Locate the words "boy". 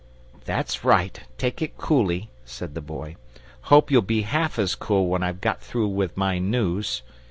2.81-3.17